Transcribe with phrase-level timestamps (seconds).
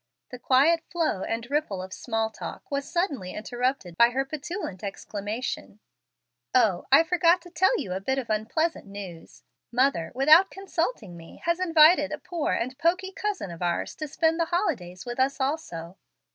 [0.31, 5.79] The quiet flow and ripple of small talk was suddenly interrupted by her petulant exclamation:
[6.55, 6.87] "Oh!
[6.91, 9.43] I forgot to tell you a bit of unpleasant news.
[9.71, 14.39] Mother, without consulting me, has invited a poor and poky cousin of ours to spend
[14.39, 15.97] the holidays with us also.